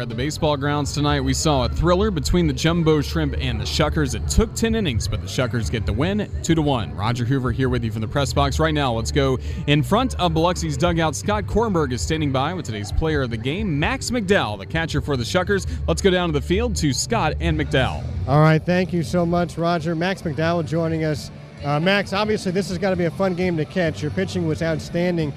at 0.00 0.08
the 0.08 0.14
baseball 0.14 0.56
grounds 0.56 0.92
tonight. 0.92 1.20
We 1.20 1.34
saw 1.34 1.64
a 1.64 1.68
thriller 1.68 2.10
between 2.10 2.46
the 2.46 2.52
Jumbo 2.52 3.00
Shrimp 3.00 3.34
and 3.38 3.60
the 3.60 3.64
Shuckers. 3.64 4.14
It 4.14 4.26
took 4.28 4.54
10 4.54 4.74
innings, 4.74 5.06
but 5.06 5.20
the 5.20 5.26
Shuckers 5.26 5.70
get 5.70 5.84
the 5.84 5.92
win 5.92 6.30
2 6.42 6.54
to 6.54 6.62
1. 6.62 6.94
Roger 6.94 7.24
Hoover 7.24 7.52
here 7.52 7.68
with 7.68 7.84
you 7.84 7.92
from 7.92 8.00
the 8.00 8.08
press 8.08 8.32
box 8.32 8.58
right 8.58 8.72
now. 8.72 8.92
Let's 8.92 9.12
go 9.12 9.38
in 9.66 9.82
front 9.82 10.18
of 10.18 10.32
Biloxi's 10.32 10.76
dugout. 10.76 11.14
Scott 11.14 11.44
Kornberg 11.44 11.92
is 11.92 12.00
standing 12.00 12.32
by 12.32 12.54
with 12.54 12.66
today's 12.66 12.90
player 12.90 13.22
of 13.22 13.30
the 13.30 13.36
game, 13.36 13.78
Max 13.78 14.10
McDowell, 14.10 14.58
the 14.58 14.66
catcher 14.66 15.00
for 15.00 15.16
the 15.16 15.24
Shuckers. 15.24 15.70
Let's 15.86 16.02
go 16.02 16.10
down 16.10 16.28
to 16.30 16.32
the 16.32 16.44
field 16.44 16.76
to 16.76 16.92
Scott 16.92 17.34
and 17.40 17.58
McDowell. 17.58 18.02
All 18.26 18.40
right, 18.40 18.64
thank 18.64 18.92
you 18.92 19.02
so 19.02 19.26
much, 19.26 19.58
Roger. 19.58 19.94
Max 19.94 20.22
McDowell 20.22 20.66
joining 20.66 21.04
us. 21.04 21.30
Uh, 21.64 21.78
Max, 21.78 22.12
obviously, 22.12 22.52
this 22.52 22.68
has 22.70 22.78
got 22.78 22.90
to 22.90 22.96
be 22.96 23.04
a 23.04 23.10
fun 23.10 23.34
game 23.34 23.56
to 23.58 23.64
catch. 23.66 24.02
Your 24.02 24.10
pitching 24.12 24.46
was 24.46 24.62
outstanding 24.62 25.32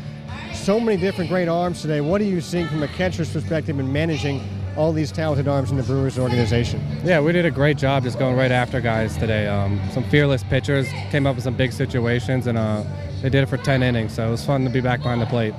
so 0.53 0.79
many 0.79 0.99
different 0.99 1.29
great 1.29 1.47
arms 1.47 1.81
today. 1.81 2.01
What 2.01 2.21
are 2.21 2.25
you 2.25 2.39
seeing 2.39 2.67
from 2.67 2.83
a 2.83 2.87
catcher's 2.87 3.31
perspective 3.31 3.79
in 3.79 3.91
managing 3.91 4.41
all 4.75 4.93
these 4.93 5.11
talented 5.11 5.47
arms 5.47 5.71
in 5.71 5.77
the 5.77 5.83
Brewers 5.83 6.17
organization? 6.17 6.81
Yeah, 7.03 7.19
we 7.19 7.31
did 7.31 7.45
a 7.45 7.51
great 7.51 7.77
job 7.77 8.03
just 8.03 8.19
going 8.19 8.35
right 8.35 8.51
after 8.51 8.81
guys 8.81 9.17
today. 9.17 9.47
Um, 9.47 9.79
some 9.91 10.03
fearless 10.05 10.43
pitchers 10.43 10.87
came 11.09 11.27
up 11.27 11.35
with 11.35 11.43
some 11.43 11.55
big 11.55 11.71
situations, 11.71 12.47
and 12.47 12.57
uh, 12.57 12.83
they 13.21 13.29
did 13.29 13.43
it 13.43 13.47
for 13.47 13.57
10 13.57 13.83
innings. 13.83 14.13
So 14.13 14.27
it 14.27 14.31
was 14.31 14.45
fun 14.45 14.63
to 14.63 14.69
be 14.69 14.81
back 14.81 15.01
behind 15.01 15.21
the 15.21 15.25
plate. 15.25 15.53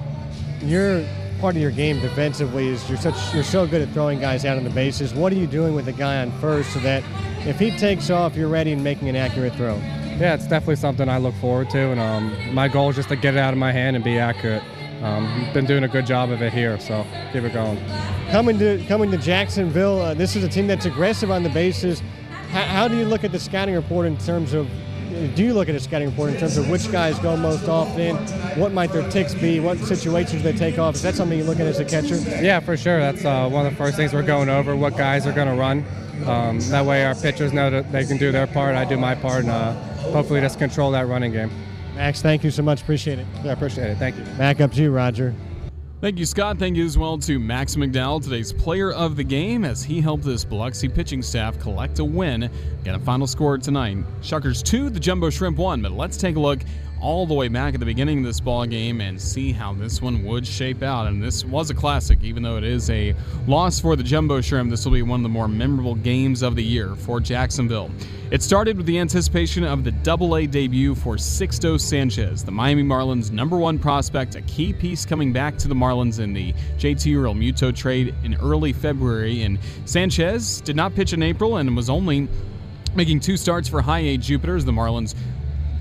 Your 0.63 1.05
part 1.41 1.57
of 1.57 1.63
your 1.63 1.71
game 1.71 2.01
defensively 2.01 2.69
is 2.69 2.89
you're 2.89 2.99
such 2.99 3.35
you're 3.35 3.45
so 3.45 3.67
good 3.67 3.83
at 3.83 3.89
throwing 3.91 4.19
guys 4.19 4.45
out 4.45 4.57
on 4.57 4.65
the 4.65 4.71
bases. 4.71 5.13
What 5.13 5.33
are 5.33 5.37
you 5.37 5.47
doing 5.47 5.75
with 5.75 5.85
the 5.85 5.93
guy 5.93 6.23
on 6.23 6.31
first 6.41 6.73
so 6.73 6.79
that 6.81 7.03
if 7.47 7.59
he 7.59 7.77
takes 7.77 8.09
off, 8.09 8.37
you're 8.37 8.49
ready 8.49 8.73
and 8.73 8.83
making 8.83 9.09
an 9.09 9.17
accurate 9.17 9.55
throw? 9.55 9.77
Yeah, 10.17 10.35
it's 10.35 10.47
definitely 10.47 10.77
something 10.77 11.09
I 11.09 11.19
look 11.19 11.35
forward 11.37 11.71
to, 11.71 11.79
and 11.79 12.01
um, 12.01 12.55
my 12.55 12.69
goal 12.69 12.91
is 12.91 12.97
just 12.97 13.09
to 13.09 13.17
get 13.17 13.35
it 13.35 13.41
out 13.41 13.53
of 13.53 13.59
my 13.59 13.73
hand 13.73 13.97
and 13.97 14.05
be 14.05 14.19
accurate. 14.19 14.63
Um, 15.05 15.47
been 15.53 15.67
doing 15.67 15.85
a 15.85 15.89
good 15.89 16.07
job 16.07 16.31
of 16.31 16.41
it 16.41 16.51
here, 16.51 16.81
so 16.81 17.07
keep 17.31 17.45
it 17.45 17.53
going. 17.53 17.79
Coming 18.31 18.59
to 18.59 18.83
coming 18.89 19.11
to 19.11 19.19
Jacksonville, 19.19 20.01
uh, 20.01 20.15
this 20.15 20.35
is 20.35 20.43
a 20.43 20.49
team 20.49 20.67
that's 20.67 20.87
aggressive 20.87 21.31
on 21.31 21.43
the 21.43 21.51
bases. 21.51 22.01
How, 22.49 22.63
how, 22.63 22.89
do 22.89 22.97
you 22.97 23.05
look 23.05 23.23
at 23.23 23.31
the 23.31 23.39
scouting 23.39 23.75
report 23.75 24.07
in 24.07 24.17
terms 24.17 24.55
of? 24.55 24.67
Do 25.35 25.45
you 25.45 25.53
look 25.53 25.69
at 25.69 25.75
a 25.75 25.81
scouting 25.81 26.09
report 26.09 26.31
in 26.33 26.41
terms 26.41 26.57
of 26.57 26.71
which 26.71 26.91
guys 26.91 27.19
go 27.19 27.37
most 27.37 27.69
often? 27.69 28.17
What 28.59 28.73
might 28.73 28.93
their 28.93 29.09
ticks 29.11 29.35
be? 29.35 29.61
What 29.61 29.79
situations 29.79 30.43
they 30.43 30.55
take 30.55 30.79
off? 30.79 30.95
Is 30.95 31.03
that 31.03 31.15
something 31.15 31.39
you 31.39 31.45
look 31.45 31.61
at 31.61 31.67
as 31.67 31.81
a 31.81 31.85
catcher? 31.85 32.17
Yeah, 32.43 32.61
for 32.61 32.75
sure. 32.75 32.99
That's 32.99 33.27
uh, 33.27 33.47
one 33.51 33.67
of 33.67 33.73
the 33.73 33.77
first 33.77 33.97
things 33.97 34.15
we're 34.15 34.23
going 34.23 34.49
over. 34.49 34.75
What 34.75 34.97
guys 34.97 35.27
are 35.27 35.33
going 35.33 35.49
to 35.49 35.55
run. 35.55 35.85
Um, 36.27 36.61
that 36.71 36.87
way, 36.87 37.05
our 37.05 37.15
pitchers 37.15 37.53
know 37.53 37.69
that 37.69 37.93
they 37.93 38.07
can 38.07 38.17
do 38.17 38.33
their 38.33 38.47
part. 38.47 38.75
I 38.75 38.87
do 38.87 38.97
my 38.97 39.15
part, 39.15 39.43
and 39.43 39.51
uh, 39.51 39.75
hopefully, 40.13 40.41
just 40.41 40.59
control 40.59 40.91
that 40.93 41.07
running 41.07 41.33
game. 41.33 41.51
Max, 41.95 42.21
thank 42.23 42.43
you 42.45 42.51
so 42.51 42.63
much. 42.63 42.83
Appreciate 42.83 43.19
it. 43.19 43.27
Yeah, 43.43 43.51
I 43.51 43.53
appreciate 43.53 43.91
it. 43.91 43.99
Thank 43.99 44.17
you. 44.17 44.25
Back 44.37 44.61
up 44.61 44.73
to 44.73 44.83
you, 44.83 44.91
Roger. 44.91 45.35
Thank 46.01 46.19
you, 46.19 46.27
Scott. 46.27 46.59
Thank 46.59 46.77
you 46.77 46.85
as 46.85 46.99
well 46.99 47.17
to 47.19 47.39
Max 47.39 47.77
McDowell, 47.77 48.23
today's 48.23 48.53
player 48.53 48.93
of 48.93 49.17
the 49.17 49.25
game, 49.25 49.65
as 49.65 49.83
he 49.83 50.03
helped 50.03 50.25
this 50.25 50.45
Biloxi 50.45 50.87
pitching 50.87 51.23
staff 51.23 51.59
collect 51.59 51.99
a 51.99 52.05
win. 52.05 52.51
Get 52.85 52.95
a 52.95 52.99
final 52.99 53.27
score 53.27 53.57
tonight. 53.57 53.99
Shuckers 54.21 54.63
2, 54.63 54.91
the 54.91 55.01
Jumbo 55.01 55.31
Shrimp 55.31 55.57
1. 55.57 55.81
But 55.81 55.93
let's 55.93 56.19
take 56.19 56.37
a 56.37 56.41
look 56.41 56.61
all 57.01 57.27
the 57.27 57.35
way 57.35 57.49
back 57.49 57.75
at 57.75 57.81
the 57.81 57.87
beginning 57.87 58.19
of 58.19 58.25
this 58.25 58.41
ball 58.41 58.65
game 58.67 59.01
and 59.01 59.21
see 59.21 59.53
how 59.53 59.75
this 59.75 60.01
one 60.01 60.25
would 60.25 60.47
shape 60.47 60.83
out. 60.83 61.07
And 61.07 61.23
this 61.23 61.45
was 61.45 61.71
a 61.71 61.75
classic, 61.75 62.23
even 62.23 62.43
though 62.43 62.57
it 62.57 62.65
is 62.65 62.89
a 62.91 63.15
loss 63.47 63.81
for 63.81 63.97
the 63.97 64.03
Jumbo 64.03 64.41
Shrimp. 64.41 64.71
This 64.71 64.85
will 64.85 64.93
be 64.93 65.03
one 65.03 65.21
of 65.21 65.23
the 65.23 65.29
more 65.29 65.49
memorable 65.49 65.95
games 65.95 66.43
of 66.43 66.57
the 66.57 66.65
year 66.65 66.95
for 66.97 67.21
Jacksonville. 67.21 67.91
It 68.31 68.43
started 68.43 68.77
with 68.77 68.87
the 68.87 68.99
anticipation 68.99 69.65
of 69.65 69.85
the 69.85 69.93
Double 69.93 70.37
A 70.37 70.47
debut 70.47 70.95
for 70.95 71.17
Sixto 71.17 71.79
Sanchez, 71.79 72.43
the 72.43 72.51
Miami 72.51 72.83
Marlins' 72.83 73.31
number 73.31 73.57
one 73.59 73.79
prospect, 73.79 74.35
a 74.35 74.41
key 74.43 74.73
piece 74.73 75.05
coming 75.05 75.33
back 75.33 75.59
to 75.59 75.69
the 75.69 75.75
Marlins 75.75 76.21
in 76.21 76.33
the 76.33 76.53
JT 76.79 77.15
Realmuto 77.15 77.75
trade 77.75 78.15
in 78.25 78.35
early 78.37 78.73
February. 78.73 79.43
And 79.43 79.59
Sanchez 79.85 80.61
did 80.63 80.75
not 80.75 80.95
pitch 80.95 81.13
in 81.13 81.23
April 81.23 81.59
and 81.59 81.77
was 81.77 81.91
only 81.91 82.29
making 82.95 83.21
two 83.21 83.37
starts 83.37 83.69
for 83.69 83.83
high 83.83 84.01
A 84.01 84.17
Jupiters. 84.17 84.65
The 84.65 84.73
Marlins 84.73 85.15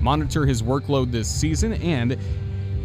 monitor 0.04 0.44
his 0.44 0.62
workload 0.62 1.10
this 1.10 1.28
season 1.28 1.72
and 1.74 2.18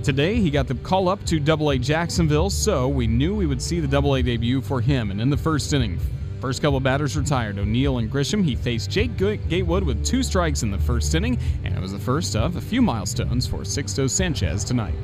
Today, 0.01 0.39
he 0.39 0.49
got 0.49 0.65
the 0.65 0.75
call 0.75 1.09
up 1.09 1.25
to 1.25 1.41
Double 1.41 1.71
A 1.71 1.77
Jacksonville, 1.77 2.49
so 2.49 2.87
we 2.87 3.05
knew 3.05 3.35
we 3.35 3.45
would 3.45 3.61
see 3.61 3.81
the 3.81 3.87
Double 3.87 4.15
A 4.15 4.23
debut 4.23 4.61
for 4.61 4.79
him. 4.79 5.11
And 5.11 5.19
in 5.19 5.29
the 5.29 5.35
first 5.35 5.73
inning, 5.73 5.99
first 6.39 6.61
couple 6.61 6.79
batters 6.79 7.17
retired 7.17 7.59
O'Neill 7.59 7.97
and 7.97 8.09
Grisham. 8.09 8.41
He 8.41 8.55
faced 8.55 8.89
Jake 8.89 9.17
Gatewood 9.17 9.83
with 9.83 10.05
two 10.05 10.23
strikes 10.23 10.63
in 10.63 10.71
the 10.71 10.77
first 10.77 11.13
inning, 11.15 11.37
and 11.65 11.75
it 11.75 11.81
was 11.81 11.91
the 11.91 11.99
first 11.99 12.37
of 12.37 12.55
a 12.55 12.61
few 12.61 12.81
milestones 12.81 13.45
for 13.45 13.59
Sixto 13.59 14.09
Sanchez 14.09 14.63
tonight. 14.63 14.95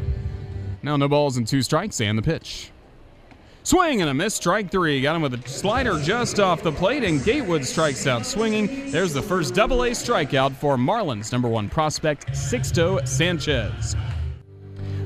Now, 0.81 0.95
no 0.95 1.09
balls 1.09 1.35
and 1.35 1.45
two 1.45 1.61
strikes, 1.61 1.99
and 1.99 2.17
the 2.17 2.21
pitch. 2.21 2.71
Swing 3.65 4.01
and 4.01 4.11
a 4.11 4.13
miss, 4.13 4.35
strike 4.35 4.69
three. 4.69 5.01
Got 5.01 5.15
him 5.15 5.23
with 5.23 5.33
a 5.33 5.49
slider 5.49 5.99
just 5.99 6.39
off 6.39 6.61
the 6.61 6.71
plate, 6.71 7.03
and 7.03 7.23
Gatewood 7.23 7.65
strikes 7.65 8.05
out 8.05 8.23
swinging. 8.23 8.91
There's 8.91 9.11
the 9.11 9.23
first 9.23 9.55
double 9.55 9.85
A 9.85 9.89
strikeout 9.89 10.53
for 10.53 10.77
Marlins 10.77 11.31
number 11.31 11.47
one 11.47 11.67
prospect, 11.67 12.27
Sixto 12.27 13.05
Sanchez. 13.07 13.95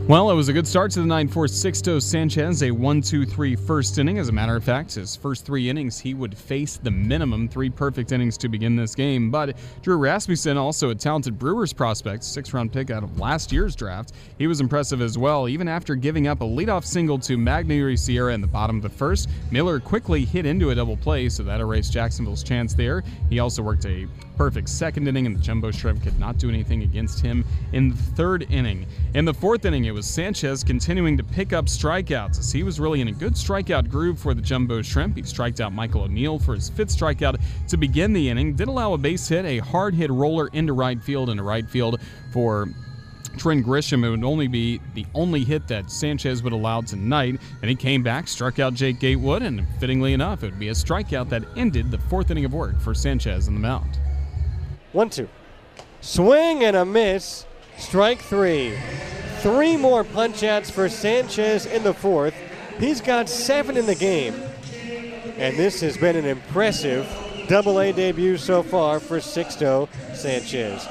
Well, 0.09 0.31
it 0.31 0.33
was 0.33 0.49
a 0.49 0.53
good 0.53 0.65
start 0.65 0.89
to 0.93 1.01
the 1.01 1.05
9 1.05 1.27
4 1.27 1.45
Sixto 1.45 2.01
Sanchez, 2.01 2.63
a 2.63 2.71
1 2.71 3.01
2 3.03 3.27
3 3.27 3.55
first 3.55 3.99
inning. 3.99 4.17
As 4.17 4.27
a 4.27 4.31
matter 4.31 4.55
of 4.55 4.63
fact, 4.63 4.95
his 4.95 5.15
first 5.15 5.45
three 5.45 5.69
innings, 5.69 5.99
he 5.99 6.15
would 6.15 6.35
face 6.35 6.77
the 6.77 6.89
minimum 6.89 7.47
three 7.47 7.69
perfect 7.69 8.11
innings 8.11 8.35
to 8.39 8.49
begin 8.49 8.75
this 8.75 8.95
game. 8.95 9.29
But 9.29 9.55
Drew 9.83 9.97
Rasmussen, 9.97 10.57
also 10.57 10.89
a 10.89 10.95
talented 10.95 11.37
Brewers 11.37 11.73
prospect, 11.73 12.23
six 12.23 12.55
round 12.55 12.73
pick 12.73 12.89
out 12.89 13.03
of 13.03 13.19
last 13.19 13.51
year's 13.51 13.75
draft, 13.75 14.13
he 14.39 14.47
was 14.47 14.61
impressive 14.61 14.99
as 14.99 15.15
well. 15.15 15.47
Even 15.47 15.67
after 15.67 15.93
giving 15.93 16.25
up 16.25 16.41
a 16.41 16.43
leadoff 16.43 16.85
single 16.85 17.19
to 17.19 17.37
Magneuris 17.37 17.99
Sierra 17.99 18.33
in 18.33 18.41
the 18.41 18.47
bottom 18.47 18.77
of 18.77 18.81
the 18.81 18.89
first, 18.89 19.29
Miller 19.51 19.79
quickly 19.79 20.25
hit 20.25 20.43
into 20.43 20.71
a 20.71 20.75
double 20.75 20.97
play, 20.97 21.29
so 21.29 21.43
that 21.43 21.61
erased 21.61 21.93
Jacksonville's 21.93 22.41
chance 22.41 22.73
there. 22.73 23.03
He 23.29 23.37
also 23.37 23.61
worked 23.61 23.85
a 23.85 24.07
perfect 24.37 24.69
second 24.69 25.07
inning, 25.07 25.27
and 25.27 25.35
the 25.35 25.41
Jumbo 25.41 25.69
Shrimp 25.69 26.01
could 26.01 26.17
not 26.19 26.39
do 26.39 26.49
anything 26.49 26.81
against 26.81 27.19
him 27.19 27.45
in 27.73 27.89
the 27.89 27.95
third 27.95 28.47
inning. 28.49 28.87
In 29.13 29.25
the 29.25 29.33
fourth 29.33 29.65
inning, 29.65 29.85
it 29.85 29.91
was 29.91 29.98
Sanchez 30.05 30.63
continuing 30.63 31.17
to 31.17 31.23
pick 31.23 31.53
up 31.53 31.65
strikeouts 31.65 32.39
as 32.39 32.51
he 32.51 32.63
was 32.63 32.79
really 32.79 33.01
in 33.01 33.07
a 33.07 33.11
good 33.11 33.33
strikeout 33.33 33.89
groove 33.89 34.19
for 34.19 34.33
the 34.33 34.41
Jumbo 34.41 34.81
Shrimp. 34.81 35.17
He 35.17 35.23
striked 35.23 35.59
out 35.61 35.73
Michael 35.73 36.03
O'Neill 36.03 36.39
for 36.39 36.55
his 36.55 36.69
fifth 36.69 36.89
strikeout 36.89 37.39
to 37.67 37.77
begin 37.77 38.13
the 38.13 38.29
inning, 38.29 38.55
did 38.55 38.67
allow 38.67 38.93
a 38.93 38.97
base 38.97 39.27
hit, 39.27 39.45
a 39.45 39.59
hard 39.59 39.93
hit 39.93 40.09
roller 40.09 40.47
into 40.53 40.73
right 40.73 41.01
field, 41.01 41.29
a 41.29 41.43
right 41.43 41.69
field 41.69 42.01
for 42.31 42.67
Trent 43.37 43.65
Grisham. 43.65 44.03
It 44.03 44.09
would 44.09 44.23
only 44.23 44.47
be 44.47 44.81
the 44.93 45.05
only 45.13 45.43
hit 45.43 45.67
that 45.67 45.89
Sanchez 45.89 46.43
would 46.43 46.53
allow 46.53 46.81
tonight. 46.81 47.39
And 47.61 47.69
he 47.69 47.75
came 47.75 48.03
back, 48.03 48.27
struck 48.27 48.59
out 48.59 48.73
Jake 48.73 48.99
Gatewood, 48.99 49.41
and 49.41 49.65
fittingly 49.79 50.13
enough, 50.13 50.43
it 50.43 50.51
would 50.51 50.59
be 50.59 50.69
a 50.69 50.73
strikeout 50.73 51.29
that 51.29 51.43
ended 51.55 51.91
the 51.91 51.97
fourth 51.97 52.31
inning 52.31 52.45
of 52.45 52.53
work 52.53 52.79
for 52.79 52.93
Sanchez 52.93 53.47
on 53.47 53.53
the 53.53 53.59
mound. 53.59 53.99
One, 54.91 55.09
two. 55.09 55.29
Swing 56.01 56.63
and 56.63 56.75
a 56.75 56.85
miss. 56.85 57.45
Strike 57.77 58.19
three. 58.19 58.77
Three 59.39 59.77
more 59.77 60.03
punch 60.03 60.43
outs 60.43 60.69
for 60.69 60.89
Sanchez 60.89 61.65
in 61.65 61.83
the 61.83 61.93
fourth. 61.93 62.33
He's 62.77 62.99
got 62.99 63.29
seven 63.29 63.77
in 63.77 63.85
the 63.85 63.95
game. 63.95 64.33
And 65.37 65.55
this 65.55 65.79
has 65.79 65.97
been 65.97 66.17
an 66.17 66.25
impressive 66.25 67.07
double 67.47 67.79
A 67.79 67.93
debut 67.93 68.37
so 68.37 68.61
far 68.61 68.99
for 68.99 69.19
Sixto 69.19 69.87
Sanchez. 70.13 70.85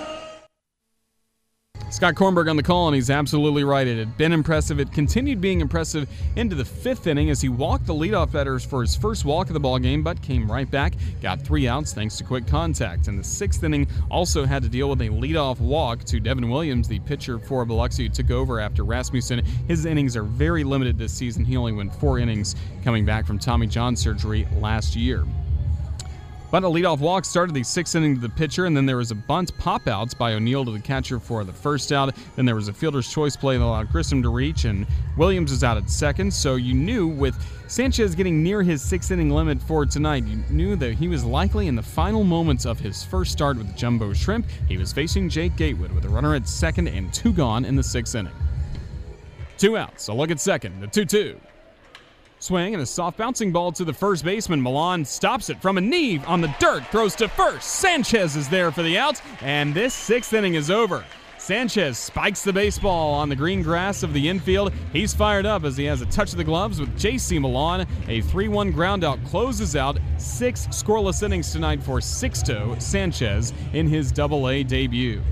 Scott 1.90 2.14
Kornberg 2.14 2.50
on 2.50 2.56
the 2.56 2.62
call, 2.62 2.86
and 2.86 2.94
he's 2.94 3.08
absolutely 3.08 3.64
right. 3.64 3.86
It 3.86 3.98
had 3.98 4.16
been 4.18 4.32
impressive. 4.32 4.78
It 4.78 4.92
continued 4.92 5.40
being 5.40 5.62
impressive 5.62 6.06
into 6.36 6.54
the 6.54 6.64
fifth 6.64 7.06
inning 7.06 7.30
as 7.30 7.40
he 7.40 7.48
walked 7.48 7.86
the 7.86 7.94
leadoff 7.94 8.30
batters 8.30 8.62
for 8.64 8.82
his 8.82 8.94
first 8.94 9.24
walk 9.24 9.46
of 9.48 9.54
the 9.54 9.60
ball 9.60 9.78
game, 9.78 10.02
but 10.02 10.20
came 10.20 10.50
right 10.50 10.70
back, 10.70 10.92
got 11.22 11.40
three 11.40 11.66
outs 11.66 11.94
thanks 11.94 12.18
to 12.18 12.24
quick 12.24 12.46
contact. 12.46 13.08
And 13.08 13.18
the 13.18 13.24
sixth 13.24 13.64
inning 13.64 13.88
also 14.10 14.44
had 14.44 14.62
to 14.62 14.68
deal 14.68 14.90
with 14.90 15.00
a 15.00 15.08
leadoff 15.08 15.60
walk 15.60 16.04
to 16.04 16.20
Devin 16.20 16.50
Williams, 16.50 16.88
the 16.88 17.00
pitcher 17.00 17.38
for 17.38 17.64
Biloxi, 17.64 18.04
who 18.04 18.10
took 18.10 18.30
over 18.30 18.60
after 18.60 18.84
Rasmussen. 18.84 19.44
His 19.66 19.86
innings 19.86 20.14
are 20.14 20.24
very 20.24 20.64
limited 20.64 20.98
this 20.98 21.12
season. 21.12 21.44
He 21.44 21.56
only 21.56 21.72
went 21.72 21.94
four 21.94 22.18
innings 22.18 22.54
coming 22.84 23.06
back 23.06 23.26
from 23.26 23.38
Tommy 23.38 23.66
John 23.66 23.96
surgery 23.96 24.46
last 24.60 24.94
year. 24.94 25.24
But 26.50 26.64
a 26.64 26.66
leadoff 26.66 27.00
walk 27.00 27.26
started 27.26 27.54
the 27.54 27.62
sixth 27.62 27.94
inning 27.94 28.14
to 28.14 28.20
the 28.20 28.28
pitcher, 28.30 28.64
and 28.64 28.74
then 28.74 28.86
there 28.86 28.96
was 28.96 29.10
a 29.10 29.14
bunt 29.14 29.56
pop 29.58 29.86
outs 29.86 30.14
by 30.14 30.32
O'Neill 30.32 30.64
to 30.64 30.70
the 30.70 30.80
catcher 30.80 31.20
for 31.20 31.44
the 31.44 31.52
first 31.52 31.92
out. 31.92 32.14
Then 32.36 32.46
there 32.46 32.54
was 32.54 32.68
a 32.68 32.72
fielder's 32.72 33.12
choice 33.12 33.36
play 33.36 33.58
that 33.58 33.64
allowed 33.64 33.88
Grisham 33.88 34.22
to 34.22 34.30
reach, 34.30 34.64
and 34.64 34.86
Williams 35.18 35.50
was 35.50 35.62
out 35.62 35.76
at 35.76 35.90
second. 35.90 36.32
So 36.32 36.54
you 36.54 36.72
knew 36.72 37.06
with 37.06 37.36
Sanchez 37.68 38.14
getting 38.14 38.42
near 38.42 38.62
his 38.62 38.80
sixth 38.80 39.10
inning 39.10 39.28
limit 39.28 39.60
for 39.60 39.84
tonight, 39.84 40.24
you 40.24 40.42
knew 40.48 40.74
that 40.76 40.94
he 40.94 41.06
was 41.06 41.22
likely 41.22 41.66
in 41.66 41.74
the 41.74 41.82
final 41.82 42.24
moments 42.24 42.64
of 42.64 42.78
his 42.78 43.04
first 43.04 43.32
start 43.32 43.58
with 43.58 43.76
Jumbo 43.76 44.14
Shrimp. 44.14 44.46
He 44.68 44.78
was 44.78 44.90
facing 44.90 45.28
Jake 45.28 45.54
Gatewood 45.56 45.92
with 45.92 46.06
a 46.06 46.08
runner 46.08 46.34
at 46.34 46.48
second 46.48 46.88
and 46.88 47.12
two 47.12 47.32
gone 47.34 47.66
in 47.66 47.76
the 47.76 47.82
sixth 47.82 48.14
inning. 48.14 48.32
Two 49.58 49.76
outs, 49.76 50.08
a 50.08 50.14
look 50.14 50.30
at 50.30 50.40
second, 50.40 50.80
the 50.80 50.86
2 50.86 51.04
2. 51.04 51.40
Swing 52.40 52.72
and 52.72 52.82
a 52.82 52.86
soft 52.86 53.18
bouncing 53.18 53.50
ball 53.50 53.72
to 53.72 53.84
the 53.84 53.92
first 53.92 54.24
baseman. 54.24 54.62
Millan 54.62 55.04
stops 55.04 55.50
it 55.50 55.60
from 55.60 55.76
a 55.76 55.80
knee 55.80 56.18
on 56.24 56.40
the 56.40 56.54
dirt, 56.60 56.86
throws 56.86 57.16
to 57.16 57.28
first. 57.28 57.68
Sanchez 57.68 58.36
is 58.36 58.48
there 58.48 58.70
for 58.70 58.82
the 58.82 58.96
out, 58.96 59.20
and 59.40 59.74
this 59.74 59.92
sixth 59.92 60.32
inning 60.32 60.54
is 60.54 60.70
over. 60.70 61.04
Sanchez 61.38 61.98
spikes 61.98 62.42
the 62.42 62.52
baseball 62.52 63.14
on 63.14 63.28
the 63.28 63.34
green 63.34 63.62
grass 63.62 64.02
of 64.02 64.12
the 64.12 64.28
infield. 64.28 64.72
He's 64.92 65.14
fired 65.14 65.46
up 65.46 65.64
as 65.64 65.76
he 65.76 65.84
has 65.86 66.00
a 66.00 66.06
touch 66.06 66.32
of 66.32 66.36
the 66.36 66.44
gloves 66.44 66.78
with 66.78 66.96
J.C. 66.98 67.38
Millan. 67.38 67.86
A 68.06 68.20
3 68.20 68.48
1 68.48 68.72
groundout 68.72 69.24
closes 69.26 69.74
out 69.74 69.98
six 70.18 70.66
scoreless 70.68 71.22
innings 71.22 71.50
tonight 71.52 71.82
for 71.82 71.98
Sixto 71.98 72.80
Sanchez 72.80 73.52
in 73.72 73.88
his 73.88 74.12
double 74.12 74.48
A 74.48 74.62
debut. 74.62 75.22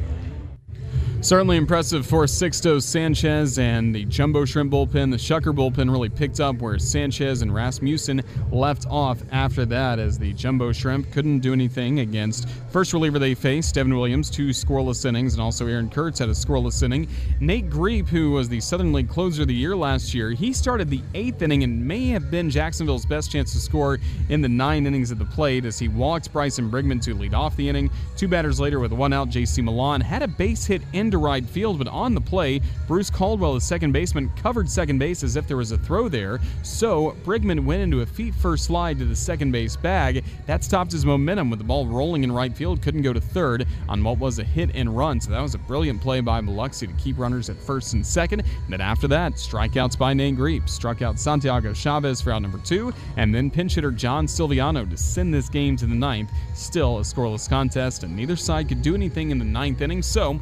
Certainly 1.27 1.57
impressive 1.57 2.07
for 2.07 2.23
Sixto 2.27 2.81
Sanchez 2.81 3.59
and 3.59 3.93
the 3.93 4.05
Jumbo 4.05 4.45
Shrimp 4.45 4.71
bullpen. 4.71 5.11
The 5.11 5.17
Shucker 5.17 5.53
bullpen 5.53 5.91
really 5.91 6.09
picked 6.09 6.39
up 6.39 6.63
where 6.63 6.79
Sanchez 6.79 7.43
and 7.43 7.53
Rasmussen 7.53 8.23
left 8.53 8.87
off 8.87 9.19
after 9.33 9.65
that, 9.65 9.99
as 9.99 10.21
the 10.21 10.33
Jumbo 10.35 10.71
Shrimp 10.71 11.11
couldn't 11.11 11.41
do 11.41 11.53
anything 11.53 11.99
against 11.99 12.49
first 12.77 12.93
reliever 12.93 13.19
they 13.19 13.35
faced, 13.35 13.75
Devin 13.75 13.97
Williams, 13.97 14.31
two 14.31 14.51
scoreless 14.51 15.05
innings, 15.05 15.33
and 15.33 15.43
also 15.43 15.67
Aaron 15.67 15.91
Kurtz 15.91 16.21
had 16.21 16.29
a 16.29 16.33
scoreless 16.33 16.83
inning. 16.85 17.09
Nate 17.41 17.71
Griep, 17.71 18.07
who 18.07 18.33
was 18.33 18.49
the 18.49 18.61
Southern 18.61 18.93
League 18.93 19.09
closer 19.09 19.43
of 19.43 19.49
the 19.49 19.55
year 19.55 19.75
last 19.75 20.15
year, 20.15 20.31
he 20.31 20.53
started 20.53 20.91
the 20.91 21.01
eighth 21.15 21.43
inning 21.43 21.65
and 21.65 21.83
may 21.83 22.07
have 22.09 22.31
been 22.31 22.51
Jacksonville's 22.51 23.07
best 23.07 23.33
chance 23.33 23.53
to 23.55 23.59
score 23.59 23.99
in 24.29 24.43
the 24.43 24.49
nine 24.49 24.87
innings 24.87 25.11
at 25.11 25.19
the 25.19 25.25
plate 25.25 25.65
as 25.65 25.77
he 25.79 25.89
walked 25.89 26.33
Bryson 26.33 26.71
Brigman 26.71 27.03
to 27.03 27.15
lead 27.15 27.35
off 27.35 27.57
the 27.57 27.69
inning. 27.69 27.91
Two 28.17 28.29
batters 28.29 28.61
later, 28.61 28.79
with 28.79 28.93
one 28.93 29.13
out, 29.13 29.29
J.C. 29.29 29.61
Millan 29.63 30.03
had 30.03 30.23
a 30.23 30.29
base 30.29 30.67
hit 30.67 30.83
into 30.93 31.16
to 31.17 31.23
right 31.23 31.45
field, 31.45 31.79
but 31.79 31.89
on 31.89 32.15
the 32.15 32.21
play, 32.21 32.61
Bruce 32.87 33.11
Caldwell, 33.11 33.55
the 33.55 33.61
second 33.61 33.93
baseman, 33.93 34.31
covered 34.37 34.69
second 34.69 34.99
base 34.99 35.23
as 35.23 35.37
if 35.37 35.49
there 35.49 35.57
was 35.57 35.73
a 35.73 35.79
throw 35.79 36.09
there. 36.09 36.39
So 36.63 37.17
Brigman 37.25 37.65
went 37.65 37.83
into 37.83 38.03
a 38.03 38.07
feet 38.07 38.35
first 38.35 38.65
slide 38.65 38.99
to 38.99 39.05
the 39.05 39.17
second 39.17 39.51
base 39.51 39.77
bag. 39.77 40.25
That 40.47 40.63
stopped 40.63 40.93
his 40.93 41.07
momentum 41.07 41.49
with 41.51 41.59
the 41.59 41.65
ball 41.65 41.87
rolling 41.87 42.23
in 42.23 42.31
right 42.31 42.55
field. 42.55 42.83
Couldn't 42.83 43.03
go 43.03 43.13
to 43.13 43.21
third 43.21 43.67
on 43.89 44.05
what 44.05 44.19
was 44.19 44.39
a 44.39 44.45
hit 44.45 44.71
and 44.75 44.97
run. 44.97 45.21
So 45.21 45.31
that 45.31 45.41
was 45.41 45.55
a 45.55 45.59
brilliant 45.59 46.01
play 46.01 46.21
by 46.21 46.41
Biloxi 46.41 46.87
to 46.87 46.93
keep 46.95 47.19
runners 47.19 47.49
at 47.49 47.57
first 47.57 47.95
and 47.95 48.05
second. 48.05 48.41
And 48.41 48.69
then 48.69 48.81
after 48.81 49.09
that, 49.09 49.35
strikeouts 49.35 49.99
by 49.99 50.13
Nate 50.13 50.37
Griep. 50.37 50.69
Struck 50.69 51.01
out 51.01 51.19
Santiago 51.19 51.73
Chavez 51.73 52.21
for 52.21 52.33
out 52.33 52.43
number 52.43 52.59
two, 52.59 52.93
and 53.17 53.35
then 53.35 53.51
pinch 53.51 53.75
hitter 53.75 53.91
John 53.91 54.27
Silviano 54.27 54.89
to 54.89 54.97
send 54.97 55.33
this 55.33 55.49
game 55.49 55.77
to 55.77 55.87
the 55.87 55.95
ninth. 55.95 56.31
Still 56.55 56.99
a 56.99 57.01
scoreless 57.01 57.49
contest, 57.49 58.03
and 58.03 58.15
neither 58.15 58.37
side 58.37 58.69
could 58.69 58.83
do 58.83 58.95
anything 58.95 59.31
in 59.31 59.39
the 59.39 59.45
ninth 59.45 59.81
inning. 59.81 60.03
So 60.03 60.39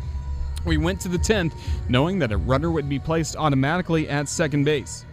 we 0.64 0.76
went 0.76 1.00
to 1.00 1.08
the 1.08 1.18
10th 1.18 1.52
knowing 1.88 2.18
that 2.18 2.32
a 2.32 2.36
runner 2.36 2.70
would 2.70 2.88
be 2.88 2.98
placed 2.98 3.36
automatically 3.36 4.08
at 4.08 4.28
second 4.28 4.64
base. 4.64 5.04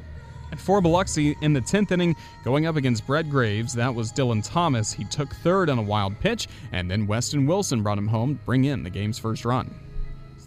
At 0.51 0.59
4 0.59 0.81
Biloxi 0.81 1.37
in 1.41 1.53
the 1.53 1.61
10th 1.61 1.91
inning, 1.91 2.15
going 2.43 2.65
up 2.65 2.75
against 2.75 3.07
Brett 3.07 3.29
Graves, 3.29 3.73
that 3.73 3.93
was 3.93 4.11
Dillon 4.11 4.41
Thomas. 4.41 4.91
He 4.91 5.05
took 5.05 5.33
third 5.35 5.69
on 5.69 5.79
a 5.79 5.83
wild 5.83 6.19
pitch, 6.19 6.49
and 6.73 6.91
then 6.91 7.07
Weston 7.07 7.45
Wilson 7.45 7.83
brought 7.83 7.97
him 7.97 8.07
home, 8.07 8.39
bring 8.45 8.65
in 8.65 8.83
the 8.83 8.89
game's 8.89 9.17
first 9.17 9.45
run. 9.45 9.73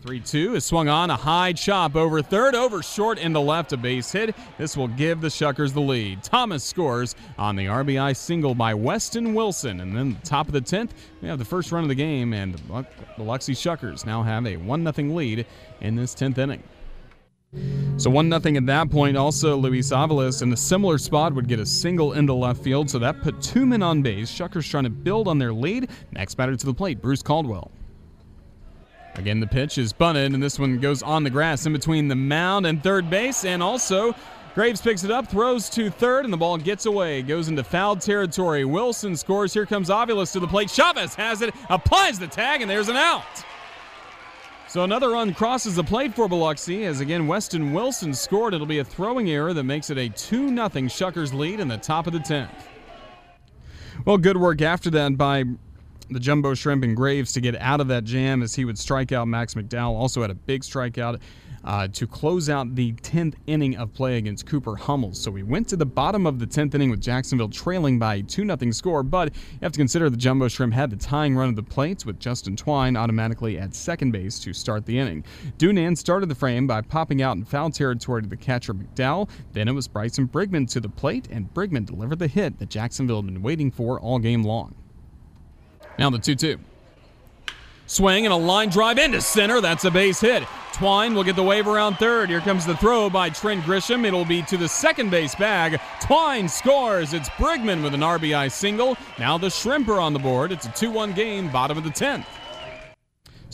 3 0.04 0.20
2 0.20 0.56
is 0.56 0.66
swung 0.66 0.86
on 0.86 1.08
a 1.08 1.16
high 1.16 1.50
chop 1.54 1.96
over 1.96 2.20
third, 2.20 2.54
over 2.54 2.82
short 2.82 3.18
in 3.18 3.32
the 3.32 3.40
left, 3.40 3.72
a 3.72 3.76
base 3.78 4.12
hit. 4.12 4.36
This 4.58 4.76
will 4.76 4.88
give 4.88 5.22
the 5.22 5.28
Shuckers 5.28 5.72
the 5.72 5.80
lead. 5.80 6.22
Thomas 6.22 6.62
scores 6.62 7.16
on 7.38 7.56
the 7.56 7.64
RBI 7.64 8.14
single 8.14 8.54
by 8.54 8.74
Weston 8.74 9.32
Wilson. 9.32 9.80
And 9.80 9.96
then 9.96 10.18
the 10.20 10.26
top 10.26 10.46
of 10.46 10.52
the 10.52 10.60
10th, 10.60 10.90
we 11.22 11.28
have 11.28 11.38
the 11.38 11.44
first 11.46 11.72
run 11.72 11.84
of 11.84 11.88
the 11.88 11.94
game, 11.94 12.34
and 12.34 12.52
the 12.52 12.86
Biloxi 13.16 13.54
Shuckers 13.54 14.04
now 14.04 14.22
have 14.22 14.46
a 14.46 14.58
1 14.58 14.92
0 14.92 15.08
lead 15.08 15.46
in 15.80 15.96
this 15.96 16.14
10th 16.14 16.36
inning. 16.36 16.62
So 17.96 18.10
1 18.10 18.28
0 18.28 18.56
at 18.56 18.66
that 18.66 18.90
point. 18.90 19.16
Also, 19.16 19.56
Luis 19.56 19.90
Avalos 19.90 20.42
in 20.42 20.52
a 20.52 20.56
similar 20.56 20.98
spot 20.98 21.34
would 21.34 21.48
get 21.48 21.60
a 21.60 21.66
single 21.66 22.12
into 22.12 22.34
left 22.34 22.62
field, 22.62 22.90
so 22.90 22.98
that 22.98 23.22
put 23.22 23.40
two 23.40 23.64
men 23.64 23.82
on 23.82 24.02
base. 24.02 24.30
Shuckers 24.30 24.68
trying 24.68 24.84
to 24.84 24.90
build 24.90 25.28
on 25.28 25.38
their 25.38 25.54
lead. 25.54 25.88
Next 26.12 26.34
batter 26.34 26.54
to 26.54 26.66
the 26.66 26.74
plate, 26.74 27.00
Bruce 27.00 27.22
Caldwell. 27.22 27.70
Again, 29.16 29.40
the 29.40 29.46
pitch 29.46 29.78
is 29.78 29.92
bunted, 29.92 30.32
and 30.32 30.42
this 30.42 30.58
one 30.58 30.78
goes 30.78 31.02
on 31.02 31.22
the 31.22 31.30
grass 31.30 31.66
in 31.66 31.72
between 31.72 32.08
the 32.08 32.16
mound 32.16 32.66
and 32.66 32.82
third 32.82 33.08
base. 33.08 33.44
And 33.44 33.62
also, 33.62 34.14
Graves 34.54 34.80
picks 34.80 35.02
it 35.02 35.10
up, 35.10 35.26
throws 35.26 35.68
to 35.70 35.90
third, 35.90 36.24
and 36.24 36.32
the 36.32 36.36
ball 36.36 36.56
gets 36.56 36.86
away. 36.86 37.22
Goes 37.22 37.48
into 37.48 37.64
foul 37.64 37.96
territory. 37.96 38.64
Wilson 38.64 39.16
scores. 39.16 39.52
Here 39.52 39.66
comes 39.66 39.88
Avalos 39.88 40.32
to 40.32 40.40
the 40.40 40.46
plate. 40.46 40.70
Chavez 40.70 41.16
has 41.16 41.42
it, 41.42 41.52
applies 41.68 42.20
the 42.20 42.28
tag, 42.28 42.62
and 42.62 42.70
there's 42.70 42.88
an 42.88 42.96
out. 42.96 43.24
So 44.68 44.84
another 44.84 45.10
run 45.10 45.34
crosses 45.34 45.74
the 45.74 45.82
plate 45.82 46.14
for 46.14 46.28
Biloxi 46.28 46.84
as 46.84 47.00
again 47.00 47.26
Weston 47.26 47.72
Wilson 47.72 48.14
scored. 48.14 48.54
It'll 48.54 48.66
be 48.66 48.78
a 48.78 48.84
throwing 48.84 49.30
error 49.30 49.52
that 49.52 49.64
makes 49.64 49.90
it 49.90 49.98
a 49.98 50.08
2 50.08 50.48
0 50.48 50.68
Shuckers 50.88 51.32
lead 51.32 51.60
in 51.60 51.68
the 51.68 51.76
top 51.76 52.06
of 52.06 52.12
the 52.12 52.18
10th. 52.20 52.50
Well, 54.04 54.18
good 54.18 54.36
work 54.36 54.62
after 54.62 54.90
that 54.90 55.16
by 55.16 55.44
the 56.10 56.20
jumbo 56.20 56.54
shrimp 56.54 56.84
and 56.84 56.96
Graves 56.96 57.32
to 57.32 57.40
get 57.40 57.56
out 57.60 57.80
of 57.80 57.88
that 57.88 58.04
jam 58.04 58.42
as 58.42 58.54
he 58.54 58.64
would 58.64 58.78
strike 58.78 59.12
out 59.12 59.26
Max 59.28 59.54
McDowell. 59.54 59.94
Also 59.94 60.20
had 60.20 60.30
a 60.30 60.34
big 60.34 60.62
strikeout 60.62 61.20
uh, 61.64 61.88
to 61.88 62.06
close 62.06 62.50
out 62.50 62.74
the 62.74 62.92
10th 62.92 63.34
inning 63.46 63.76
of 63.76 63.92
play 63.92 64.18
against 64.18 64.46
Cooper 64.46 64.76
Hummels. 64.76 65.20
So 65.20 65.30
we 65.30 65.42
went 65.42 65.68
to 65.68 65.76
the 65.76 65.86
bottom 65.86 66.26
of 66.26 66.38
the 66.38 66.46
10th 66.46 66.74
inning 66.74 66.90
with 66.90 67.00
Jacksonville 67.00 67.48
trailing 67.48 67.98
by 67.98 68.16
a 68.16 68.22
2 68.22 68.46
0 68.46 68.70
score, 68.70 69.02
but 69.02 69.34
you 69.34 69.58
have 69.62 69.72
to 69.72 69.78
consider 69.78 70.10
the 70.10 70.16
Jumbo 70.16 70.48
Shrimp 70.48 70.74
had 70.74 70.90
the 70.90 70.96
tying 70.96 71.34
run 71.34 71.48
of 71.48 71.56
the 71.56 71.62
plates 71.62 72.04
with 72.04 72.20
Justin 72.20 72.56
Twine 72.56 72.96
automatically 72.96 73.58
at 73.58 73.74
second 73.74 74.10
base 74.10 74.38
to 74.40 74.52
start 74.52 74.84
the 74.86 74.98
inning. 74.98 75.24
Dunand 75.58 75.96
started 75.96 76.28
the 76.28 76.34
frame 76.34 76.66
by 76.66 76.82
popping 76.82 77.22
out 77.22 77.36
in 77.36 77.44
foul 77.44 77.70
territory 77.70 78.22
to 78.22 78.28
the 78.28 78.36
catcher 78.36 78.74
McDowell. 78.74 79.28
Then 79.52 79.68
it 79.68 79.72
was 79.72 79.88
Bryson 79.88 80.28
Brigman 80.28 80.70
to 80.72 80.80
the 80.80 80.88
plate, 80.88 81.28
and 81.30 81.52
Brigman 81.54 81.86
delivered 81.86 82.18
the 82.18 82.28
hit 82.28 82.58
that 82.58 82.68
Jacksonville 82.68 83.22
had 83.22 83.26
been 83.26 83.42
waiting 83.42 83.70
for 83.70 83.98
all 84.00 84.18
game 84.18 84.42
long. 84.42 84.74
Now 85.98 86.10
the 86.10 86.18
2 86.18 86.34
2. 86.34 86.58
Swing 87.86 88.24
and 88.24 88.32
a 88.32 88.36
line 88.36 88.70
drive 88.70 88.98
into 88.98 89.20
center. 89.20 89.60
That's 89.60 89.84
a 89.84 89.90
base 89.90 90.20
hit. 90.20 90.42
Twine 90.72 91.14
will 91.14 91.22
get 91.22 91.36
the 91.36 91.42
wave 91.42 91.68
around 91.68 91.96
third. 91.96 92.30
Here 92.30 92.40
comes 92.40 92.66
the 92.66 92.76
throw 92.76 93.08
by 93.08 93.30
Trent 93.30 93.62
Grisham. 93.62 94.04
It'll 94.04 94.24
be 94.24 94.42
to 94.42 94.56
the 94.56 94.68
second 94.68 95.10
base 95.10 95.34
bag. 95.34 95.78
Twine 96.00 96.48
scores. 96.48 97.12
It's 97.12 97.28
Brigman 97.30 97.82
with 97.82 97.94
an 97.94 98.00
RBI 98.00 98.50
single. 98.50 98.96
Now 99.18 99.38
the 99.38 99.48
Shrimper 99.48 100.02
on 100.02 100.12
the 100.12 100.18
board. 100.18 100.50
It's 100.50 100.66
a 100.66 100.72
2 100.72 100.90
1 100.90 101.12
game, 101.12 101.50
bottom 101.50 101.78
of 101.78 101.84
the 101.84 101.90
10th. 101.90 102.26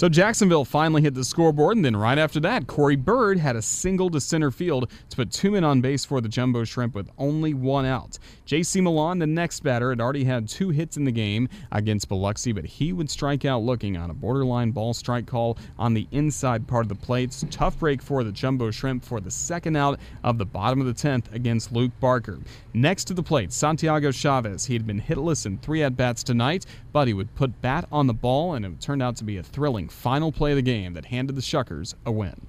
So 0.00 0.08
Jacksonville 0.08 0.64
finally 0.64 1.02
hit 1.02 1.12
the 1.12 1.22
scoreboard, 1.22 1.76
and 1.76 1.84
then 1.84 1.94
right 1.94 2.16
after 2.16 2.40
that, 2.40 2.66
Corey 2.66 2.96
Bird 2.96 3.36
had 3.36 3.54
a 3.54 3.60
single 3.60 4.08
to 4.08 4.18
center 4.18 4.50
field 4.50 4.90
to 5.10 5.16
put 5.16 5.30
two 5.30 5.50
men 5.50 5.62
on 5.62 5.82
base 5.82 6.06
for 6.06 6.22
the 6.22 6.28
Jumbo 6.30 6.64
Shrimp 6.64 6.94
with 6.94 7.10
only 7.18 7.52
one 7.52 7.84
out. 7.84 8.18
J.C. 8.46 8.80
Millan, 8.80 9.18
the 9.18 9.26
next 9.26 9.60
batter, 9.60 9.90
had 9.90 10.00
already 10.00 10.24
had 10.24 10.48
two 10.48 10.70
hits 10.70 10.96
in 10.96 11.04
the 11.04 11.12
game 11.12 11.50
against 11.70 12.08
Biloxi, 12.08 12.50
but 12.52 12.64
he 12.64 12.94
would 12.94 13.10
strike 13.10 13.44
out 13.44 13.60
looking 13.60 13.98
on 13.98 14.08
a 14.08 14.14
borderline 14.14 14.70
ball 14.70 14.94
strike 14.94 15.26
call 15.26 15.58
on 15.78 15.92
the 15.92 16.08
inside 16.12 16.66
part 16.66 16.86
of 16.86 16.88
the 16.88 16.94
plate. 16.94 17.36
Tough 17.50 17.78
break 17.78 18.00
for 18.00 18.24
the 18.24 18.32
Jumbo 18.32 18.70
Shrimp 18.70 19.04
for 19.04 19.20
the 19.20 19.30
second 19.30 19.76
out 19.76 20.00
of 20.24 20.38
the 20.38 20.46
bottom 20.46 20.80
of 20.80 20.86
the 20.86 20.94
10th 20.94 21.30
against 21.34 21.72
Luke 21.72 21.92
Barker. 22.00 22.38
Next 22.72 23.04
to 23.04 23.12
the 23.12 23.22
plate, 23.22 23.52
Santiago 23.52 24.12
Chavez. 24.12 24.64
He 24.64 24.72
had 24.72 24.86
been 24.86 25.02
hitless 25.02 25.44
in 25.44 25.58
three 25.58 25.82
at 25.82 25.94
bats 25.94 26.22
tonight, 26.22 26.64
but 26.90 27.06
he 27.06 27.12
would 27.12 27.34
put 27.34 27.60
bat 27.60 27.86
on 27.92 28.06
the 28.06 28.14
ball, 28.14 28.54
and 28.54 28.64
it 28.64 28.80
turned 28.80 29.02
out 29.02 29.16
to 29.16 29.24
be 29.24 29.36
a 29.36 29.42
thrilling 29.42 29.89
final 29.90 30.32
play 30.32 30.52
of 30.52 30.56
the 30.56 30.62
game 30.62 30.94
that 30.94 31.06
handed 31.06 31.36
the 31.36 31.42
Shuckers 31.42 31.94
a 32.06 32.12
win. 32.12 32.46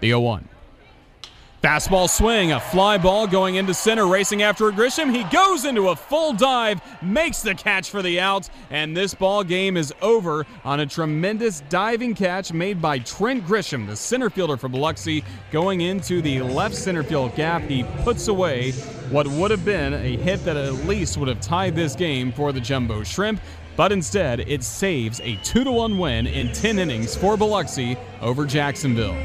The 0.00 0.08
0 0.08 0.20
1. 0.20 0.48
Fastball 1.62 2.08
swing, 2.08 2.52
a 2.52 2.58
fly 2.58 2.96
ball 2.96 3.26
going 3.26 3.56
into 3.56 3.74
center, 3.74 4.06
racing 4.06 4.40
after 4.40 4.70
Grisham. 4.70 5.14
He 5.14 5.24
goes 5.24 5.66
into 5.66 5.90
a 5.90 5.96
full 5.96 6.32
dive, 6.32 6.80
makes 7.02 7.42
the 7.42 7.54
catch 7.54 7.90
for 7.90 8.00
the 8.00 8.18
out, 8.18 8.48
and 8.70 8.96
this 8.96 9.12
ball 9.12 9.44
game 9.44 9.76
is 9.76 9.92
over 10.00 10.46
on 10.64 10.80
a 10.80 10.86
tremendous 10.86 11.60
diving 11.68 12.14
catch 12.14 12.50
made 12.54 12.80
by 12.80 13.00
Trent 13.00 13.46
Grisham, 13.46 13.86
the 13.86 13.94
center 13.94 14.30
fielder 14.30 14.56
for 14.56 14.70
Biloxi, 14.70 15.22
going 15.50 15.82
into 15.82 16.22
the 16.22 16.40
left 16.40 16.74
center 16.74 17.02
field 17.02 17.36
gap. 17.36 17.60
He 17.60 17.84
puts 18.04 18.28
away 18.28 18.72
what 19.10 19.26
would 19.26 19.50
have 19.50 19.64
been 19.64 19.92
a 19.92 20.16
hit 20.16 20.42
that 20.46 20.56
at 20.56 20.72
least 20.86 21.18
would 21.18 21.28
have 21.28 21.42
tied 21.42 21.76
this 21.76 21.94
game 21.94 22.32
for 22.32 22.52
the 22.52 22.60
Jumbo 22.60 23.04
Shrimp 23.04 23.38
but 23.76 23.92
instead 23.92 24.40
it 24.40 24.62
saves 24.62 25.20
a 25.20 25.36
2 25.36 25.70
1 25.70 25.98
win 25.98 26.26
in 26.26 26.52
10 26.52 26.78
innings 26.78 27.16
for 27.16 27.36
Biloxi 27.36 27.96
over 28.20 28.44
Jacksonville. 28.46 29.16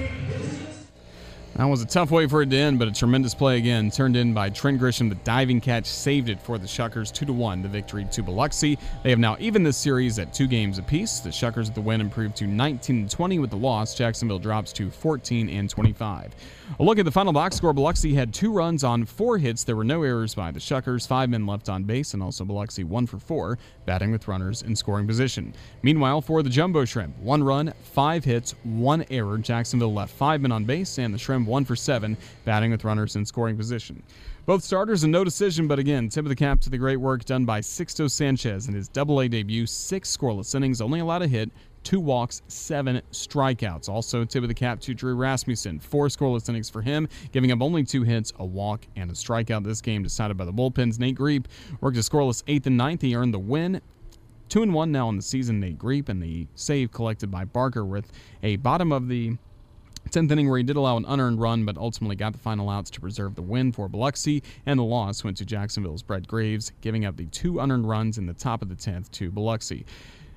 That 1.57 1.69
was 1.69 1.81
a 1.81 1.85
tough 1.85 2.11
way 2.11 2.27
for 2.27 2.41
it 2.41 2.49
to 2.49 2.57
end, 2.57 2.79
but 2.79 2.89
a 2.89 2.91
tremendous 2.91 3.33
play 3.33 3.57
again. 3.57 3.89
Turned 3.89 4.17
in 4.17 4.33
by 4.33 4.49
Trent 4.49 4.77
Grisham. 4.77 5.07
The 5.07 5.15
diving 5.15 5.61
catch 5.61 5.85
saved 5.85 6.27
it 6.27 6.41
for 6.41 6.57
the 6.57 6.67
Shuckers 6.67 7.13
2 7.13 7.27
to 7.27 7.31
1, 7.31 7.61
the 7.61 7.69
victory 7.69 8.05
to 8.11 8.23
Biloxi. 8.23 8.77
They 9.03 9.09
have 9.09 9.19
now 9.19 9.37
even 9.39 9.63
this 9.63 9.77
series 9.77 10.19
at 10.19 10.33
two 10.33 10.47
games 10.47 10.79
apiece. 10.79 11.21
The 11.21 11.29
Shuckers 11.29 11.67
with 11.67 11.75
the 11.75 11.79
win 11.79 12.01
improved 12.01 12.35
to 12.37 12.45
19 12.47 13.07
20 13.07 13.39
with 13.39 13.51
the 13.51 13.55
loss. 13.55 13.95
Jacksonville 13.95 14.37
drops 14.37 14.73
to 14.73 14.91
14 14.91 15.47
and 15.47 15.69
25. 15.69 16.35
A 16.77 16.83
look 16.83 16.99
at 16.99 17.05
the 17.05 17.11
final 17.11 17.31
box 17.31 17.55
score 17.55 17.71
Biloxi 17.71 18.13
had 18.13 18.33
two 18.33 18.51
runs 18.51 18.83
on 18.83 19.05
four 19.05 19.37
hits. 19.37 19.63
There 19.63 19.77
were 19.77 19.85
no 19.85 20.03
errors 20.03 20.35
by 20.35 20.51
the 20.51 20.59
Shuckers, 20.59 21.07
five 21.07 21.29
men 21.29 21.45
left 21.45 21.69
on 21.69 21.85
base, 21.85 22.13
and 22.13 22.21
also 22.21 22.43
Biloxi 22.43 22.83
one 22.83 23.07
for 23.07 23.17
four, 23.17 23.57
batting 23.85 24.11
with 24.11 24.27
runners 24.27 24.61
in 24.63 24.75
scoring 24.75 25.07
position. 25.07 25.53
Meanwhile, 25.83 26.19
for 26.19 26.43
the 26.43 26.49
Jumbo 26.49 26.83
Shrimp, 26.83 27.17
one 27.19 27.43
run, 27.43 27.73
five 27.81 28.25
hits, 28.25 28.55
one 28.63 29.05
error. 29.09 29.37
Jacksonville 29.37 29.93
left 29.93 30.13
five 30.13 30.41
men 30.41 30.51
on 30.51 30.65
base, 30.65 30.97
and 30.97 31.13
the 31.13 31.17
Shrimp 31.17 31.44
one 31.45 31.65
for 31.65 31.75
seven, 31.75 32.17
batting 32.43 32.71
with 32.71 32.83
runners 32.83 33.15
in 33.15 33.25
scoring 33.25 33.57
position. 33.57 34.01
Both 34.45 34.63
starters 34.63 35.03
and 35.03 35.11
no 35.11 35.23
decision, 35.23 35.67
but 35.67 35.79
again, 35.79 36.07
tip 36.09 36.25
of 36.25 36.29
the 36.29 36.35
cap 36.35 36.61
to 36.61 36.69
the 36.69 36.77
great 36.77 36.97
work 36.97 37.25
done 37.25 37.45
by 37.45 37.61
Sixto 37.61 38.09
Sanchez 38.09 38.67
in 38.67 38.75
his 38.75 38.87
double 38.87 39.21
A 39.21 39.27
debut, 39.27 39.65
six 39.65 40.15
scoreless 40.15 40.53
innings, 40.53 40.81
only 40.81 40.99
allowed 40.99 41.23
a 41.23 41.27
hit, 41.27 41.49
two 41.83 41.99
walks, 41.99 42.41
seven 42.47 43.01
strikeouts. 43.11 43.89
Also, 43.89 44.25
tip 44.25 44.43
of 44.43 44.49
the 44.49 44.53
cap 44.53 44.79
to 44.81 44.93
Drew 44.93 45.15
Rasmussen, 45.15 45.79
four 45.79 46.07
scoreless 46.07 46.47
innings 46.49 46.69
for 46.69 46.81
him, 46.81 47.07
giving 47.31 47.51
up 47.51 47.61
only 47.61 47.83
two 47.83 48.03
hits, 48.03 48.33
a 48.37 48.45
walk, 48.45 48.85
and 48.95 49.09
a 49.09 49.13
strikeout. 49.13 49.63
This 49.63 49.81
game 49.81 50.03
decided 50.03 50.37
by 50.37 50.45
the 50.45 50.53
bullpens. 50.53 50.99
Nate 50.99 51.17
Griep 51.17 51.45
worked 51.81 51.97
a 51.97 52.01
scoreless 52.01 52.43
eighth 52.47 52.67
and 52.67 52.77
ninth. 52.77 53.01
He 53.01 53.15
earned 53.15 53.33
the 53.33 53.39
win. 53.39 53.81
Two 54.47 54.61
and 54.61 54.73
one 54.73 54.91
now 54.91 55.09
in 55.09 55.15
the 55.15 55.23
season. 55.23 55.59
Nate 55.59 55.79
Griep 55.79 56.09
and 56.09 56.21
the 56.21 56.47
save 56.53 56.91
collected 56.91 57.31
by 57.31 57.45
Barker 57.45 57.83
with 57.83 58.11
a 58.43 58.57
bottom 58.57 58.91
of 58.91 59.07
the 59.07 59.37
10th 60.11 60.31
inning 60.31 60.49
where 60.49 60.57
he 60.57 60.63
did 60.63 60.75
allow 60.75 60.97
an 60.97 61.05
unearned 61.07 61.39
run, 61.39 61.65
but 61.65 61.77
ultimately 61.77 62.15
got 62.15 62.33
the 62.33 62.39
final 62.39 62.69
outs 62.69 62.89
to 62.91 63.01
preserve 63.01 63.35
the 63.35 63.41
win 63.41 63.71
for 63.71 63.87
Biloxi, 63.87 64.43
and 64.65 64.79
the 64.79 64.83
loss 64.83 65.23
went 65.23 65.37
to 65.37 65.45
Jacksonville's 65.45 66.03
Brett 66.03 66.27
Graves, 66.27 66.71
giving 66.81 67.05
up 67.05 67.17
the 67.17 67.25
two 67.27 67.59
unearned 67.59 67.89
runs 67.89 68.17
in 68.17 68.25
the 68.25 68.33
top 68.33 68.61
of 68.61 68.69
the 68.69 68.75
10th 68.75 69.11
to 69.11 69.31
Biloxi. 69.31 69.85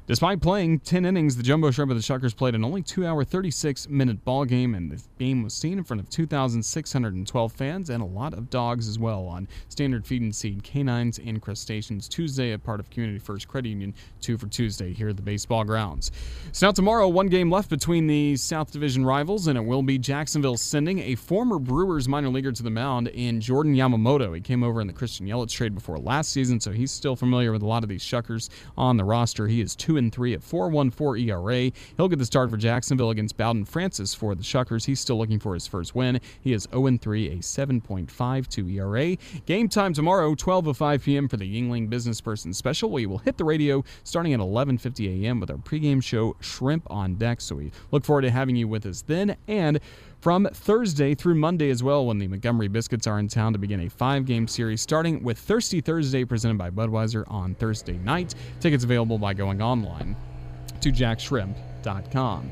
Despite 0.08 0.40
playing 0.40 0.78
10 0.78 1.04
innings, 1.04 1.36
the 1.36 1.42
Jumbo 1.42 1.70
Shrimp 1.70 1.90
of 1.90 1.96
the 1.98 2.02
Shuckers 2.02 2.34
played 2.34 2.54
an 2.54 2.64
only 2.64 2.80
2 2.80 3.04
hour 3.06 3.24
36 3.24 3.90
minute 3.90 4.24
ball 4.24 4.46
game, 4.46 4.74
and 4.74 4.90
the 4.90 5.02
game 5.18 5.42
was 5.42 5.52
seen 5.52 5.76
in 5.76 5.84
front 5.84 6.00
of 6.00 6.08
2,612 6.08 7.52
fans 7.52 7.90
and 7.90 8.02
a 8.02 8.06
lot 8.06 8.32
of 8.32 8.48
dogs 8.48 8.88
as 8.88 8.98
well 8.98 9.26
on 9.26 9.46
standard 9.68 10.06
feed 10.06 10.22
and 10.22 10.34
seed 10.34 10.62
canines 10.62 11.18
and 11.18 11.42
crustaceans 11.42 12.08
Tuesday, 12.08 12.52
a 12.52 12.58
part 12.58 12.80
of 12.80 12.88
Community 12.88 13.18
First 13.18 13.48
Credit 13.48 13.68
Union, 13.68 13.92
2 14.22 14.38
for 14.38 14.46
Tuesday 14.46 14.94
here 14.94 15.10
at 15.10 15.16
the 15.16 15.22
baseball 15.22 15.62
grounds. 15.62 16.10
So 16.52 16.68
now 16.68 16.72
tomorrow, 16.72 17.06
one 17.06 17.26
game 17.26 17.50
left 17.50 17.68
between 17.68 18.06
the 18.06 18.34
South 18.36 18.72
Division 18.72 19.04
rivals, 19.04 19.46
and 19.46 19.58
it 19.58 19.62
will 19.62 19.82
be 19.82 19.98
Jacksonville 19.98 20.56
sending 20.56 21.00
a 21.00 21.16
former 21.16 21.58
Brewers 21.58 22.08
minor 22.08 22.30
leaguer 22.30 22.52
to 22.52 22.62
the 22.62 22.70
mound 22.70 23.08
in 23.08 23.42
Jordan 23.42 23.74
Yamamoto. 23.74 24.34
He 24.34 24.40
came 24.40 24.62
over 24.62 24.80
in 24.80 24.86
the 24.86 24.94
Christian 24.94 25.26
Yelich 25.26 25.50
trade 25.50 25.74
before 25.74 25.98
last 25.98 26.32
season, 26.32 26.60
so 26.60 26.72
he's 26.72 26.92
still 26.92 27.14
familiar 27.14 27.52
with 27.52 27.60
a 27.60 27.66
lot 27.66 27.82
of 27.82 27.90
these 27.90 28.02
Shuckers 28.02 28.48
on 28.78 28.96
the 28.96 29.04
roster. 29.04 29.46
He 29.46 29.60
is 29.60 29.76
2 29.76 29.97
and 29.98 30.12
3 30.12 30.34
at 30.34 30.40
4.14 30.40 31.28
ERA. 31.28 31.72
He'll 31.96 32.08
get 32.08 32.18
the 32.18 32.24
start 32.24 32.50
for 32.50 32.56
Jacksonville 32.56 33.10
against 33.10 33.36
Bowden 33.36 33.64
Francis 33.64 34.14
for 34.14 34.34
the 34.34 34.42
Shuckers. 34.42 34.86
He's 34.86 35.00
still 35.00 35.18
looking 35.18 35.38
for 35.38 35.54
his 35.54 35.66
first 35.66 35.94
win. 35.94 36.20
He 36.40 36.52
is 36.52 36.66
0 36.72 36.98
3, 36.98 37.28
a 37.28 37.36
7.52 37.36 38.72
ERA. 38.74 39.16
Game 39.46 39.68
time 39.68 39.92
tomorrow, 39.92 40.34
12 40.34 40.76
5 40.76 41.02
p.m. 41.02 41.28
for 41.28 41.36
the 41.36 41.44
Yuengling 41.44 41.90
Business 41.90 42.20
Person 42.20 42.52
Special. 42.52 42.90
We 42.90 43.06
will 43.06 43.18
hit 43.18 43.36
the 43.36 43.44
radio 43.44 43.84
starting 44.04 44.32
at 44.32 44.40
11:50 44.40 45.22
a.m. 45.22 45.40
with 45.40 45.50
our 45.50 45.56
pregame 45.56 46.02
show 46.02 46.36
Shrimp 46.40 46.86
on 46.90 47.14
Deck. 47.16 47.40
So 47.40 47.56
we 47.56 47.72
look 47.90 48.04
forward 48.04 48.22
to 48.22 48.30
having 48.30 48.56
you 48.56 48.68
with 48.68 48.86
us 48.86 49.02
then 49.02 49.36
and 49.46 49.80
from 50.20 50.48
Thursday 50.52 51.14
through 51.14 51.36
Monday 51.36 51.70
as 51.70 51.82
well 51.82 52.06
when 52.06 52.18
the 52.18 52.26
Montgomery 52.28 52.68
Biscuits 52.68 53.06
are 53.06 53.18
in 53.18 53.28
town 53.28 53.52
to 53.52 53.58
begin 53.58 53.80
a 53.80 53.88
five 53.88 54.26
game 54.26 54.48
series, 54.48 54.80
starting 54.80 55.22
with 55.22 55.38
Thirsty 55.38 55.80
Thursday 55.80 56.24
presented 56.24 56.58
by 56.58 56.70
Budweiser 56.70 57.24
on 57.30 57.54
Thursday 57.54 57.98
night. 57.98 58.34
Tickets 58.60 58.84
available 58.84 59.18
by 59.18 59.34
going 59.34 59.62
online 59.62 60.16
to 60.80 60.90
jaxshrimp.com. 60.90 62.50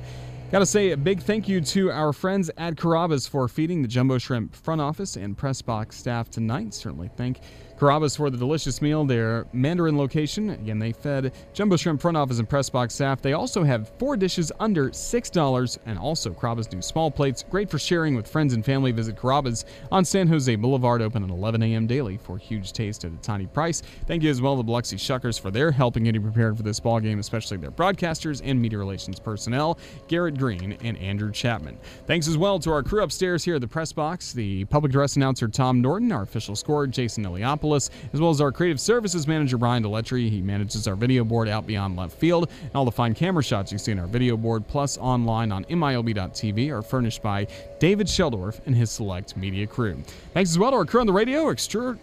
Got 0.52 0.60
to 0.60 0.66
say 0.66 0.92
a 0.92 0.96
big 0.96 1.20
thank 1.20 1.48
you 1.48 1.60
to 1.60 1.90
our 1.90 2.12
friends 2.12 2.52
at 2.56 2.76
Carrabba's 2.76 3.26
for 3.26 3.48
feeding 3.48 3.82
the 3.82 3.88
Jumbo 3.88 4.16
Shrimp 4.16 4.54
front 4.54 4.80
office 4.80 5.16
and 5.16 5.36
press 5.36 5.60
box 5.60 5.96
staff 5.96 6.30
tonight. 6.30 6.72
Certainly 6.72 7.10
thank 7.16 7.40
Carrabba's 7.78 8.16
for 8.16 8.30
the 8.30 8.38
delicious 8.38 8.80
meal. 8.80 9.04
Their 9.04 9.46
Mandarin 9.52 9.98
location, 9.98 10.50
again, 10.50 10.78
they 10.78 10.92
fed 10.92 11.32
Jumbo 11.52 11.76
Shrimp 11.76 12.00
front 12.00 12.16
office 12.16 12.38
and 12.38 12.48
press 12.48 12.70
box 12.70 12.94
staff. 12.94 13.20
They 13.20 13.34
also 13.34 13.64
have 13.64 13.92
four 13.98 14.16
dishes 14.16 14.50
under 14.58 14.90
$6 14.90 15.78
and 15.84 15.98
also 15.98 16.30
Carrabba's 16.30 16.72
new 16.72 16.80
small 16.80 17.10
plates. 17.10 17.44
Great 17.50 17.70
for 17.70 17.78
sharing 17.78 18.14
with 18.14 18.26
friends 18.26 18.54
and 18.54 18.64
family. 18.64 18.92
Visit 18.92 19.16
Carrabba's 19.16 19.66
on 19.92 20.04
San 20.04 20.26
Jose 20.28 20.54
Boulevard, 20.56 21.02
open 21.02 21.22
at 21.22 21.30
11 21.30 21.62
a.m. 21.62 21.86
daily 21.86 22.16
for 22.16 22.38
huge 22.38 22.72
taste 22.72 23.04
at 23.04 23.12
a 23.12 23.16
tiny 23.16 23.46
price. 23.46 23.82
Thank 24.06 24.22
you 24.22 24.30
as 24.30 24.40
well 24.40 24.54
to 24.54 24.58
the 24.58 24.64
Biloxi 24.64 24.96
Shuckers 24.96 25.38
for 25.38 25.50
their 25.50 25.70
helping 25.70 26.04
getting 26.04 26.22
prepared 26.22 26.56
for 26.56 26.62
this 26.62 26.80
ball 26.80 27.00
game, 27.00 27.18
especially 27.18 27.58
their 27.58 27.70
broadcasters 27.70 28.40
and 28.42 28.60
media 28.60 28.78
relations 28.78 29.20
personnel, 29.20 29.78
Garrett 30.08 30.38
Green 30.38 30.78
and 30.82 30.96
Andrew 30.98 31.30
Chapman. 31.30 31.78
Thanks 32.06 32.26
as 32.28 32.38
well 32.38 32.58
to 32.60 32.70
our 32.70 32.82
crew 32.82 33.02
upstairs 33.02 33.44
here 33.44 33.56
at 33.56 33.60
the 33.60 33.68
press 33.68 33.92
box, 33.92 34.32
the 34.32 34.64
public 34.66 34.90
address 34.90 35.16
announcer 35.16 35.48
Tom 35.48 35.82
Norton, 35.82 36.10
our 36.12 36.22
official 36.22 36.56
scorer 36.56 36.86
Jason 36.86 37.24
Eliopoulos, 37.24 37.65
as 37.74 37.90
well 38.12 38.30
as 38.30 38.40
our 38.40 38.52
creative 38.52 38.80
services 38.80 39.26
manager, 39.26 39.58
Brian 39.58 39.82
Deletry. 39.82 40.30
He 40.30 40.40
manages 40.40 40.86
our 40.86 40.96
video 40.96 41.24
board 41.24 41.48
out 41.48 41.66
beyond 41.66 41.96
left 41.96 42.16
field. 42.16 42.50
And 42.62 42.70
all 42.74 42.84
the 42.84 42.92
fine 42.92 43.14
camera 43.14 43.42
shots 43.42 43.72
you 43.72 43.78
see 43.78 43.92
in 43.92 43.98
our 43.98 44.06
video 44.06 44.36
board, 44.36 44.66
plus 44.66 44.98
online 44.98 45.52
on 45.52 45.64
MILB.tv, 45.64 46.70
are 46.70 46.82
furnished 46.82 47.22
by 47.22 47.46
David 47.78 48.06
Sheldorf 48.06 48.60
and 48.66 48.74
his 48.74 48.90
select 48.90 49.36
media 49.36 49.66
crew. 49.66 50.02
Thanks 50.32 50.50
as 50.50 50.58
well 50.58 50.70
to 50.70 50.76
our 50.76 50.84
crew 50.84 51.00
on 51.00 51.06
the 51.06 51.12
radio, 51.12 51.48
extra 51.50 51.98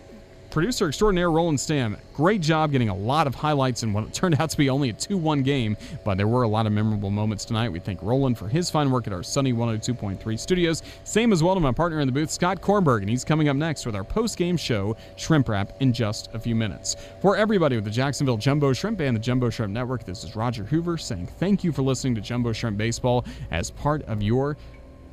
producer 0.53 0.87
extraordinaire 0.87 1.31
Roland 1.31 1.59
Stam. 1.59 1.97
Great 2.13 2.39
job 2.39 2.71
getting 2.71 2.89
a 2.89 2.95
lot 2.95 3.25
of 3.25 3.33
highlights 3.33 3.81
in 3.81 3.91
what 3.91 4.13
turned 4.13 4.39
out 4.39 4.51
to 4.51 4.57
be 4.57 4.69
only 4.69 4.89
a 4.89 4.93
2 4.93 5.17
1 5.17 5.41
game, 5.41 5.75
but 6.05 6.15
there 6.15 6.27
were 6.27 6.43
a 6.43 6.47
lot 6.47 6.67
of 6.67 6.71
memorable 6.71 7.09
moments 7.09 7.43
tonight. 7.43 7.69
We 7.69 7.79
thank 7.79 8.03
Roland 8.03 8.37
for 8.37 8.47
his 8.47 8.69
fine 8.69 8.91
work 8.91 9.07
at 9.07 9.13
our 9.13 9.23
Sunny 9.23 9.51
102.3 9.51 10.39
studios. 10.39 10.83
Same 11.05 11.33
as 11.33 11.41
well 11.41 11.55
to 11.55 11.59
my 11.59 11.71
partner 11.71 12.01
in 12.01 12.07
the 12.07 12.11
booth, 12.11 12.29
Scott 12.29 12.61
Kornberg, 12.61 12.99
and 12.99 13.09
he's 13.09 13.23
coming 13.23 13.49
up 13.49 13.57
next 13.57 13.87
with 13.87 13.95
our 13.95 14.03
post 14.03 14.37
game 14.37 14.55
show, 14.55 14.95
Shrimp 15.15 15.49
Wrap, 15.49 15.73
in 15.81 15.91
just 15.91 16.29
a 16.35 16.39
few 16.39 16.53
minutes. 16.53 16.97
For 17.19 17.35
everybody 17.35 17.75
with 17.75 17.85
the 17.85 17.91
Jacksonville 17.91 18.37
Jumbo 18.37 18.73
Shrimp 18.73 18.99
and 18.99 19.15
the 19.15 19.21
Jumbo 19.21 19.49
Shrimp 19.49 19.73
Network, 19.73 20.05
this 20.05 20.23
is 20.23 20.35
Roger 20.35 20.65
Hoover 20.65 20.99
saying 20.99 21.25
thank 21.39 21.63
you 21.63 21.71
for 21.71 21.81
listening 21.81 22.13
to 22.13 22.21
Jumbo 22.21 22.53
Shrimp 22.53 22.77
Baseball 22.77 23.25
as 23.49 23.71
part 23.71 24.03
of 24.03 24.21
your 24.21 24.55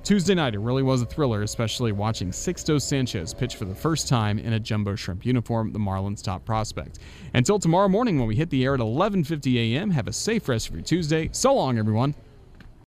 Tuesday 0.02 0.34
night, 0.34 0.54
it 0.54 0.60
really 0.60 0.82
was 0.82 1.02
a 1.02 1.06
thriller, 1.06 1.42
especially 1.42 1.92
watching 1.92 2.30
Sixto 2.30 2.80
Sanchez 2.80 3.34
pitch 3.34 3.56
for 3.56 3.66
the 3.66 3.74
first 3.74 4.08
time 4.08 4.38
in 4.38 4.54
a 4.54 4.60
jumbo 4.60 4.94
shrimp 4.96 5.26
uniform, 5.26 5.72
the 5.72 5.78
Marlins' 5.78 6.22
top 6.22 6.44
prospect. 6.44 6.98
Until 7.34 7.58
tomorrow 7.58 7.88
morning 7.88 8.18
when 8.18 8.26
we 8.26 8.34
hit 8.34 8.50
the 8.50 8.64
air 8.64 8.74
at 8.74 8.80
11:50 8.80 9.74
a.m., 9.74 9.90
have 9.90 10.08
a 10.08 10.12
safe 10.12 10.48
rest 10.48 10.68
of 10.68 10.74
your 10.74 10.82
Tuesday. 10.82 11.28
So 11.32 11.54
long, 11.54 11.78
everyone. 11.78 12.14